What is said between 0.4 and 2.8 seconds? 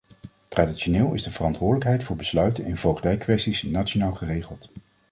Traditioneel is de verantwoordelijkheid voor besluiten in